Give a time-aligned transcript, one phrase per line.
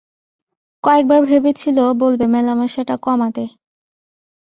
[0.83, 3.43] কয়েক বার ভেবেছিল বলবে মেলামেশাটা কমাতে।